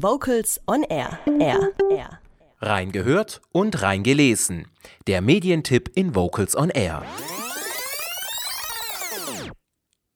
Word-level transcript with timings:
Vocals 0.00 0.60
on 0.68 0.84
Air. 0.84 1.18
Air. 1.40 1.72
Air. 1.90 2.20
Rein 2.60 2.92
gehört 2.92 3.40
und 3.50 3.82
rein 3.82 4.04
gelesen. 4.04 4.68
Der 5.08 5.20
Medientipp 5.20 5.90
in 5.96 6.14
Vocals 6.14 6.56
on 6.56 6.70
Air. 6.70 7.02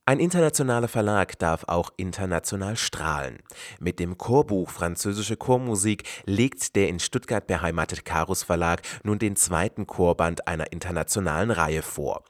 Ein 0.05 0.21
internationaler 0.21 0.87
Verlag 0.87 1.37
darf 1.37 1.65
auch 1.67 1.89
international 1.97 2.77
strahlen. 2.77 3.39
Mit 3.81 3.99
dem 3.99 4.17
Chorbuch 4.17 4.69
Französische 4.69 5.35
Chormusik 5.35 6.03
legt 6.25 6.77
der 6.77 6.87
in 6.87 7.01
Stuttgart 7.01 7.45
beheimatete 7.45 8.03
Karus 8.03 8.43
Verlag 8.43 8.83
nun 9.03 9.19
den 9.19 9.35
zweiten 9.35 9.85
Chorband 9.85 10.47
einer 10.47 10.71
internationalen 10.71 11.51
Reihe 11.51 11.81
vor. 11.81 12.23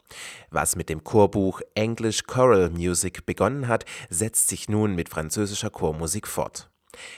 Was 0.49 0.75
mit 0.75 0.89
dem 0.89 1.03
Chorbuch 1.03 1.61
English 1.75 2.23
Choral 2.23 2.71
Music 2.71 3.27
begonnen 3.27 3.67
hat, 3.67 3.85
setzt 4.09 4.47
sich 4.47 4.69
nun 4.69 4.95
mit 4.95 5.09
französischer 5.09 5.69
Chormusik 5.69 6.27
fort. 6.27 6.72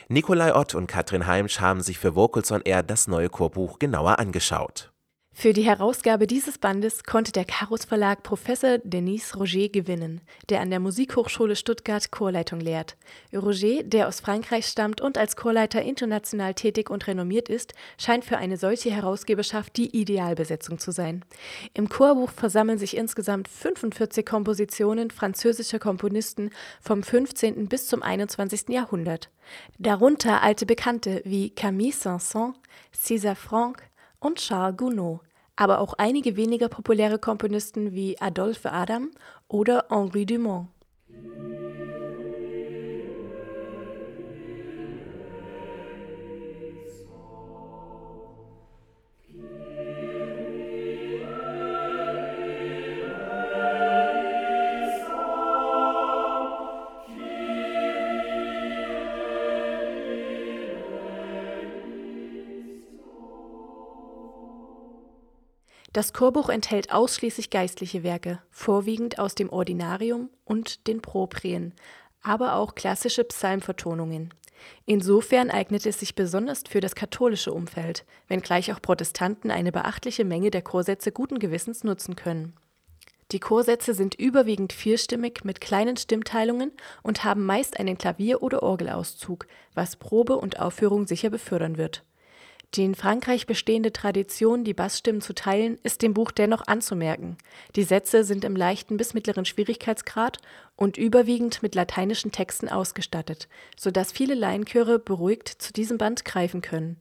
Nikolai 0.07 0.53
Ott 0.55 0.75
und 0.75 0.87
Katrin 0.87 1.27
Heimsch 1.27 1.59
haben 1.59 1.81
sich 1.81 1.97
für 1.97 2.15
Vocals 2.15 2.51
on 2.51 2.61
Air 2.61 2.83
das 2.83 3.07
neue 3.07 3.29
Chorbuch 3.29 3.79
genauer 3.79 4.19
angeschaut. 4.19 4.91
Für 5.37 5.51
die 5.51 5.63
Herausgabe 5.63 6.27
dieses 6.27 6.57
Bandes 6.57 7.03
konnte 7.03 7.33
der 7.33 7.43
Karus 7.43 7.83
Verlag 7.83 8.23
Professor 8.23 8.77
Denis 8.79 9.35
Roger 9.35 9.67
gewinnen, 9.67 10.21
der 10.47 10.61
an 10.61 10.69
der 10.69 10.79
Musikhochschule 10.79 11.57
Stuttgart 11.57 12.09
Chorleitung 12.09 12.61
lehrt. 12.61 12.95
Roger, 13.33 13.83
der 13.83 14.07
aus 14.07 14.21
Frankreich 14.21 14.65
stammt 14.65 15.01
und 15.01 15.17
als 15.17 15.35
Chorleiter 15.35 15.81
international 15.81 16.53
tätig 16.53 16.89
und 16.89 17.05
renommiert 17.05 17.49
ist, 17.49 17.73
scheint 17.97 18.23
für 18.23 18.37
eine 18.37 18.55
solche 18.55 18.91
Herausgeberschaft 18.91 19.75
die 19.75 19.95
Idealbesetzung 19.95 20.79
zu 20.79 20.91
sein. 20.91 21.25
Im 21.73 21.89
Chorbuch 21.89 22.31
versammeln 22.31 22.77
sich 22.77 22.95
insgesamt 22.95 23.49
45 23.49 24.25
Kompositionen 24.25 25.11
französischer 25.11 25.79
Komponisten 25.79 26.49
vom 26.79 27.03
15. 27.03 27.67
bis 27.67 27.87
zum 27.87 28.01
21. 28.01 28.69
Jahrhundert. 28.69 29.29
Darunter 29.79 30.41
alte 30.41 30.65
Bekannte 30.65 31.21
wie 31.25 31.49
Camille 31.49 31.91
Saint-Saëns, 31.91 32.55
César 32.95 33.35
Franck, 33.35 33.83
und 34.25 34.39
Charles 34.39 34.75
Gounod, 34.75 35.19
aber 35.55 35.79
auch 35.79 35.93
einige 35.93 36.35
weniger 36.35 36.69
populäre 36.69 37.19
Komponisten 37.19 37.93
wie 37.93 38.19
Adolphe 38.19 38.71
Adam 38.71 39.11
oder 39.47 39.85
Henri 39.89 40.25
Dumont. 40.25 40.67
Das 65.95 66.11
Chorbuch 66.11 66.49
enthält 66.49 66.91
ausschließlich 66.91 67.49
geistliche 67.49 68.03
Werke, 68.03 68.39
vorwiegend 68.51 69.17
aus 69.17 69.33
dem 69.33 69.49
Ordinarium 69.49 70.29
und 70.43 70.87
den 70.87 71.01
Proprien, 71.01 71.71
aber 72.21 72.55
auch 72.55 72.75
klassische 72.75 73.23
Psalmvertonungen. 73.23 74.33
Insofern 74.85 75.49
eignet 75.49 75.85
es 75.85 76.01
sich 76.01 76.13
besonders 76.13 76.63
für 76.67 76.81
das 76.81 76.95
katholische 76.95 77.53
Umfeld, 77.53 78.03
wenngleich 78.27 78.73
auch 78.73 78.81
Protestanten 78.81 79.51
eine 79.51 79.71
beachtliche 79.71 80.25
Menge 80.25 80.51
der 80.51 80.63
Chorsätze 80.63 81.13
guten 81.13 81.39
Gewissens 81.39 81.85
nutzen 81.85 82.17
können. 82.17 82.57
Die 83.31 83.39
Chorsätze 83.39 83.93
sind 83.93 84.15
überwiegend 84.15 84.73
vierstimmig 84.73 85.45
mit 85.45 85.61
kleinen 85.61 85.95
Stimmteilungen 85.95 86.73
und 87.03 87.23
haben 87.23 87.45
meist 87.45 87.79
einen 87.79 87.97
Klavier- 87.97 88.43
oder 88.43 88.63
Orgelauszug, 88.63 89.47
was 89.73 89.95
Probe 89.95 90.35
und 90.35 90.59
Aufführung 90.59 91.07
sicher 91.07 91.29
befördern 91.29 91.77
wird 91.77 92.03
die 92.75 92.83
in 92.83 92.95
Frankreich 92.95 93.47
bestehende 93.47 93.93
Tradition, 93.93 94.63
die 94.63 94.73
Bassstimmen 94.73 95.21
zu 95.21 95.33
teilen, 95.33 95.77
ist 95.83 96.01
dem 96.01 96.13
Buch 96.13 96.31
dennoch 96.31 96.67
anzumerken. 96.67 97.37
Die 97.75 97.83
Sätze 97.83 98.23
sind 98.23 98.43
im 98.43 98.55
leichten 98.55 98.97
bis 98.97 99.13
mittleren 99.13 99.45
Schwierigkeitsgrad 99.45 100.39
und 100.75 100.97
überwiegend 100.97 101.63
mit 101.63 101.75
lateinischen 101.75 102.31
Texten 102.31 102.69
ausgestattet, 102.69 103.47
so 103.77 103.91
dass 103.91 104.11
viele 104.11 104.35
Laienchöre 104.35 104.99
beruhigt 104.99 105.49
zu 105.49 105.73
diesem 105.73 105.97
Band 105.97 106.25
greifen 106.25 106.61
können. 106.61 106.99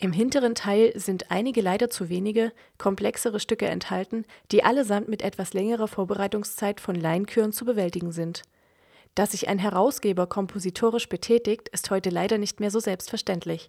Im 0.00 0.12
hinteren 0.12 0.54
Teil 0.54 0.92
sind 0.94 1.32
einige 1.32 1.60
leider 1.60 1.90
zu 1.90 2.08
wenige, 2.08 2.52
komplexere 2.78 3.40
Stücke 3.40 3.66
enthalten, 3.66 4.24
die 4.52 4.62
allesamt 4.62 5.08
mit 5.08 5.22
etwas 5.22 5.54
längerer 5.54 5.88
Vorbereitungszeit 5.88 6.80
von 6.80 6.94
Laienchören 6.94 7.52
zu 7.52 7.64
bewältigen 7.64 8.12
sind. 8.12 8.42
Dass 9.16 9.32
sich 9.32 9.48
ein 9.48 9.58
Herausgeber 9.58 10.28
kompositorisch 10.28 11.08
betätigt, 11.08 11.68
ist 11.70 11.90
heute 11.90 12.10
leider 12.10 12.38
nicht 12.38 12.60
mehr 12.60 12.70
so 12.70 12.78
selbstverständlich. 12.78 13.68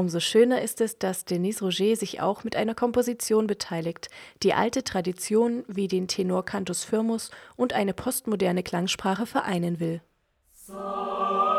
Umso 0.00 0.18
schöner 0.18 0.62
ist 0.62 0.80
es, 0.80 0.96
dass 0.96 1.26
Denis 1.26 1.60
Roger 1.60 1.94
sich 1.94 2.22
auch 2.22 2.42
mit 2.42 2.56
einer 2.56 2.74
Komposition 2.74 3.46
beteiligt, 3.46 4.08
die 4.42 4.54
alte 4.54 4.82
Traditionen 4.82 5.62
wie 5.68 5.88
den 5.88 6.08
Tenor 6.08 6.42
Cantus 6.46 6.84
Firmus 6.84 7.30
und 7.54 7.74
eine 7.74 7.92
postmoderne 7.92 8.62
Klangsprache 8.62 9.26
vereinen 9.26 9.78
will. 9.78 10.00
So. 10.54 11.49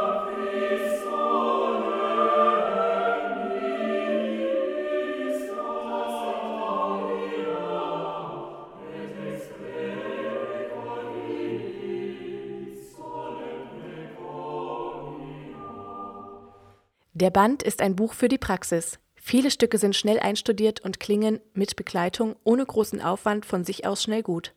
Der 17.22 17.30
Band 17.30 17.62
ist 17.62 17.84
ein 17.84 17.96
Buch 17.96 18.14
für 18.14 18.30
die 18.30 18.40
Praxis. 18.40 18.98
Viele 19.14 19.52
Stücke 19.52 19.78
sind 19.78 19.96
schnell 19.96 20.20
einstudiert 20.20 20.80
und 20.80 21.00
klingen 21.00 21.40
mit 21.54 21.76
Begleitung 21.76 22.36
ohne 22.44 22.66
großen 22.66 23.00
Aufwand 23.00 23.46
von 23.46 23.64
sich 23.64 23.86
aus 23.86 24.02
schnell 24.02 24.24
gut. 24.24 24.56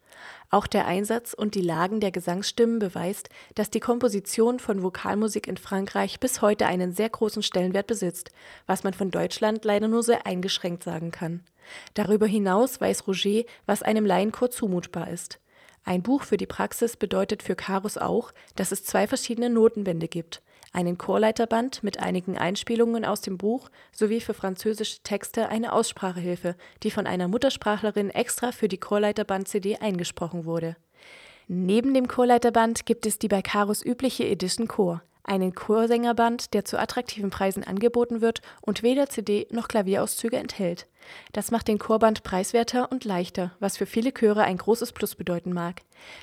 Auch 0.48 0.66
der 0.66 0.86
Einsatz 0.86 1.34
und 1.34 1.56
die 1.56 1.60
Lagen 1.60 2.00
der 2.00 2.10
Gesangsstimmen 2.10 2.78
beweist, 2.78 3.28
dass 3.54 3.68
die 3.68 3.80
Komposition 3.80 4.60
von 4.60 4.82
Vokalmusik 4.82 5.46
in 5.46 5.58
Frankreich 5.58 6.20
bis 6.20 6.40
heute 6.40 6.64
einen 6.64 6.94
sehr 6.94 7.10
großen 7.10 7.42
Stellenwert 7.42 7.86
besitzt, 7.86 8.30
was 8.66 8.82
man 8.82 8.94
von 8.94 9.10
Deutschland 9.10 9.62
leider 9.66 9.88
nur 9.88 10.02
sehr 10.02 10.26
eingeschränkt 10.26 10.84
sagen 10.84 11.10
kann. 11.10 11.42
Darüber 11.92 12.26
hinaus 12.26 12.80
weiß 12.80 13.06
Roger, 13.06 13.42
was 13.66 13.82
einem 13.82 14.06
Laienchor 14.06 14.50
zumutbar 14.50 15.10
ist. 15.10 15.38
Ein 15.84 16.02
Buch 16.02 16.22
für 16.22 16.36
die 16.36 16.46
Praxis 16.46 16.96
bedeutet 16.96 17.42
für 17.42 17.56
Karus 17.56 17.98
auch, 17.98 18.32
dass 18.56 18.72
es 18.72 18.84
zwei 18.84 19.06
verschiedene 19.06 19.50
Notenbände 19.50 20.08
gibt 20.08 20.42
einen 20.74 20.98
Chorleiterband 20.98 21.82
mit 21.82 22.00
einigen 22.00 22.36
Einspielungen 22.36 23.04
aus 23.04 23.20
dem 23.20 23.38
Buch 23.38 23.70
sowie 23.92 24.20
für 24.20 24.34
französische 24.34 25.02
Texte 25.02 25.48
eine 25.48 25.72
Aussprachehilfe, 25.72 26.56
die 26.82 26.90
von 26.90 27.06
einer 27.06 27.28
Muttersprachlerin 27.28 28.10
extra 28.10 28.52
für 28.52 28.68
die 28.68 28.78
Chorleiterband-CD 28.78 29.76
eingesprochen 29.76 30.44
wurde. 30.44 30.76
Neben 31.46 31.94
dem 31.94 32.08
Chorleiterband 32.08 32.86
gibt 32.86 33.06
es 33.06 33.18
die 33.18 33.28
bei 33.28 33.40
Karus 33.40 33.84
übliche 33.84 34.26
Edition 34.26 34.66
Chor 34.66 35.02
einen 35.24 35.54
Chorsängerband, 35.54 36.54
der 36.54 36.64
zu 36.64 36.78
attraktiven 36.78 37.30
Preisen 37.30 37.64
angeboten 37.64 38.20
wird 38.20 38.42
und 38.60 38.82
weder 38.82 39.08
CD 39.08 39.46
noch 39.50 39.68
Klavierauszüge 39.68 40.36
enthält. 40.36 40.86
Das 41.32 41.50
macht 41.50 41.68
den 41.68 41.78
Chorband 41.78 42.22
preiswerter 42.22 42.90
und 42.90 43.04
leichter, 43.04 43.52
was 43.60 43.76
für 43.76 43.86
viele 43.86 44.12
Chöre 44.12 44.44
ein 44.44 44.56
großes 44.56 44.92
Plus 44.92 45.14
bedeuten 45.14 45.52
mag. 45.52 45.82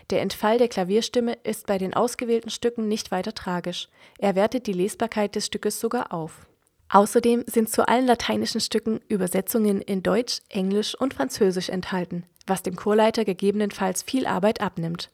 Der 0.09 0.21
Entfall 0.21 0.57
der 0.57 0.67
Klavierstimme 0.67 1.33
ist 1.43 1.67
bei 1.67 1.77
den 1.77 1.93
ausgewählten 1.93 2.49
Stücken 2.49 2.87
nicht 2.87 3.11
weiter 3.11 3.33
tragisch. 3.33 3.89
Er 4.17 4.35
wertet 4.35 4.67
die 4.67 4.73
Lesbarkeit 4.73 5.35
des 5.35 5.47
Stückes 5.47 5.79
sogar 5.79 6.13
auf. 6.13 6.47
Außerdem 6.89 7.45
sind 7.47 7.69
zu 7.69 7.87
allen 7.87 8.05
lateinischen 8.05 8.59
Stücken 8.59 8.99
Übersetzungen 9.07 9.81
in 9.81 10.03
Deutsch, 10.03 10.41
Englisch 10.49 10.93
und 10.93 11.13
Französisch 11.13 11.69
enthalten, 11.69 12.25
was 12.47 12.63
dem 12.63 12.75
Chorleiter 12.75 13.23
gegebenenfalls 13.23 14.03
viel 14.03 14.25
Arbeit 14.25 14.59
abnimmt. 14.59 15.09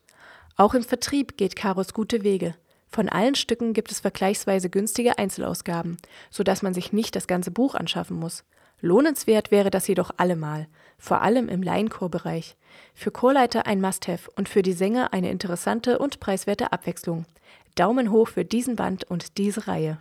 Auch 0.55 0.73
im 0.73 0.83
Vertrieb 0.83 1.37
geht 1.37 1.55
Karos 1.55 1.93
gute 1.93 2.23
Wege. 2.23 2.55
Von 2.89 3.09
allen 3.09 3.35
Stücken 3.35 3.73
gibt 3.73 3.91
es 3.91 3.99
vergleichsweise 3.99 4.69
günstige 4.69 5.17
Einzelausgaben, 5.17 5.97
so 6.29 6.43
dass 6.43 6.61
man 6.61 6.73
sich 6.73 6.93
nicht 6.93 7.15
das 7.15 7.27
ganze 7.27 7.51
Buch 7.51 7.75
anschaffen 7.75 8.17
muss. 8.17 8.43
Lohnenswert 8.79 9.49
wäre 9.49 9.71
das 9.71 9.87
jedoch 9.87 10.11
allemal, 10.17 10.67
vor 10.99 11.21
allem 11.21 11.49
im 11.49 11.63
Laienchorbereich. 11.63 12.55
Für 12.93 13.11
Chorleiter 13.11 13.65
ein 13.65 13.81
Must-Have 13.81 14.29
und 14.35 14.49
für 14.49 14.61
die 14.61 14.73
Sänger 14.73 15.13
eine 15.13 15.31
interessante 15.31 15.97
und 15.97 16.19
preiswerte 16.19 16.71
Abwechslung. 16.71 17.25
Daumen 17.75 18.11
hoch 18.11 18.27
für 18.27 18.45
diesen 18.45 18.75
Band 18.75 19.03
und 19.03 19.37
diese 19.37 19.67
Reihe. 19.67 19.99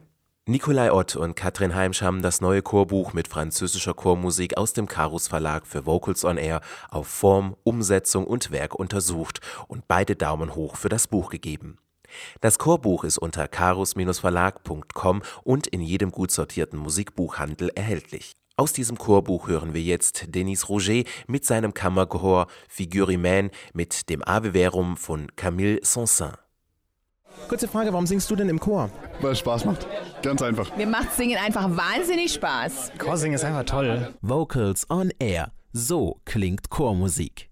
Nikolai 0.49 0.93
Ott 0.93 1.17
und 1.17 1.35
Katrin 1.35 1.75
Heimsch 1.75 2.03
haben 2.03 2.23
das 2.23 2.41
neue 2.41 2.63
Chorbuch 2.63 3.13
mit 3.13 3.27
französischer 3.27 3.95
Chormusik 3.95 4.57
aus 4.57 4.75
dem 4.75 4.87
Karus 4.87 5.27
Verlag 5.27 5.67
für 5.67 5.87
Vocals 5.87 6.25
on 6.25 6.37
Air 6.37 6.61
auf 6.89 7.09
Form, 7.09 7.57
Umsetzung 7.65 8.27
und 8.27 8.53
Werk 8.53 8.75
untersucht 8.75 9.41
und 9.67 9.89
beide 9.89 10.15
Daumen 10.15 10.55
hoch 10.55 10.77
für 10.77 10.89
das 10.89 11.09
Buch 11.09 11.31
gegeben. 11.31 11.79
Das 12.41 12.59
Chorbuch 12.59 13.05
ist 13.05 13.19
unter 13.19 13.49
karus-verlag.com 13.49 15.23
und 15.45 15.67
in 15.67 15.81
jedem 15.81 16.11
gut 16.11 16.31
sortierten 16.31 16.79
Musikbuchhandel 16.79 17.71
erhältlich. 17.75 18.33
Aus 18.59 18.73
diesem 18.73 18.97
Chorbuch 18.97 19.49
hören 19.49 19.75
wir 19.75 19.83
jetzt 19.83 20.35
Denis 20.35 20.71
Roger 20.71 21.03
mit 21.27 21.45
seinem 21.45 21.75
Kammerchor 21.75 22.47
Figure 22.69 23.13
Humaine 23.13 23.51
mit 23.75 24.09
dem 24.09 24.23
Ave 24.27 24.53
Verum 24.53 24.97
von 24.97 25.27
Camille 25.37 25.81
Saint-Saëns. 25.83 26.39
Kurze 27.49 27.69
Frage, 27.69 27.93
warum 27.93 28.07
singst 28.07 28.31
du 28.31 28.35
denn 28.35 28.49
im 28.49 28.59
Chor? 28.59 28.91
Weil 29.21 29.33
es 29.33 29.41
Spaß 29.41 29.67
macht. 29.67 29.87
Ganz 30.23 30.41
einfach. 30.43 30.75
Mir 30.77 30.87
macht 30.87 31.13
Singen 31.13 31.39
einfach 31.39 31.69
wahnsinnig 31.77 32.33
Spaß. 32.33 32.93
Chorsingen 32.99 33.35
ist 33.35 33.45
einfach 33.45 33.65
toll. 33.65 34.15
Vocals 34.23 34.89
on 34.91 35.13
Air. 35.19 35.53
So 35.73 36.21
klingt 36.25 36.71
Chormusik. 36.71 37.51